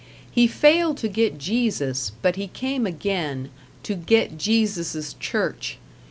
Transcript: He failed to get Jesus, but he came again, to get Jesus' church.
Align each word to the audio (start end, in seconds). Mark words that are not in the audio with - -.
He 0.31 0.47
failed 0.47 0.97
to 0.97 1.07
get 1.07 1.37
Jesus, 1.37 2.11
but 2.23 2.35
he 2.35 2.47
came 2.47 2.87
again, 2.87 3.51
to 3.83 3.93
get 3.93 4.35
Jesus' 4.35 5.13
church. 5.19 5.77